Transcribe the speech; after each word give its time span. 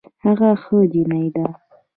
هغه 0.23 0.49
ښه 0.61 0.77
جينۍ 0.91 1.27
ده 1.35 1.45